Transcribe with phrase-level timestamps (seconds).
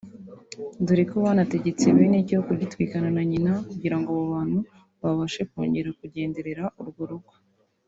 [0.85, 4.59] dore ko banategetse bene cyo kugitwikana na nyina kugira ngo abo bantu
[5.01, 7.33] babashe kuba bakongera kugenderera urwo rugo